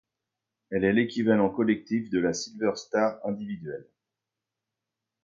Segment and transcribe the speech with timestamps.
[0.71, 3.85] Elle est l'équivalent collectif de la Silver Star individuelle.